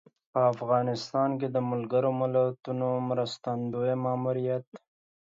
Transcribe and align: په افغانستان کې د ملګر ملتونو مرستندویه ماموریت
په 0.33 0.39
افغانستان 0.53 1.29
کې 1.39 1.47
د 1.51 1.57
ملګر 1.69 2.03
ملتونو 2.19 2.87
مرستندویه 3.09 3.95
ماموریت 4.05 4.65